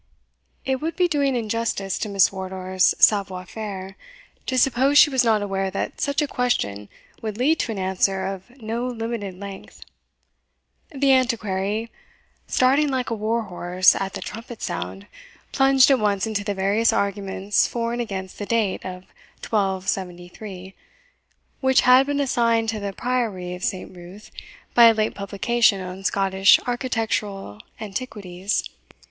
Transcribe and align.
It 0.65 0.81
would 0.81 0.95
be 0.95 1.07
doing 1.07 1.35
injustice 1.35 1.99
to 1.99 2.09
Miss 2.09 2.31
Wardour's 2.31 2.95
savoir 2.97 3.45
faire, 3.45 3.95
to 4.47 4.57
suppose 4.57 4.97
she 4.97 5.11
was 5.11 5.23
not 5.23 5.43
aware 5.43 5.69
that 5.69 6.01
such 6.01 6.23
a 6.23 6.27
question 6.27 6.89
would 7.21 7.37
lead 7.37 7.59
to 7.59 7.71
an 7.71 7.77
answer 7.77 8.25
of 8.25 8.49
no 8.59 8.87
limited 8.87 9.35
length. 9.39 9.83
The 10.89 11.11
Antiquary, 11.13 11.91
starting 12.47 12.89
like 12.89 13.11
a 13.11 13.13
war 13.13 13.43
horse 13.43 13.93
at 13.93 14.13
the 14.15 14.21
trumpet 14.21 14.63
sound, 14.63 15.05
plunged 15.51 15.91
at 15.91 15.99
once 15.99 16.25
into 16.25 16.43
the 16.43 16.55
various 16.55 16.91
arguments 16.91 17.67
for 17.67 17.93
and 17.93 18.01
against 18.01 18.39
the 18.39 18.47
date 18.47 18.83
of 18.83 19.03
1273, 19.47 20.73
which 21.59 21.81
had 21.81 22.07
been 22.07 22.19
assigned 22.19 22.69
to 22.69 22.79
the 22.79 22.91
priory 22.91 23.53
of 23.53 23.63
St. 23.63 23.95
Ruth 23.95 24.31
by 24.73 24.85
a 24.85 24.95
late 24.95 25.13
publication 25.13 25.79
on 25.79 26.03
Scottish 26.03 26.59
architectural 26.65 27.61
antiquities. 27.79 28.67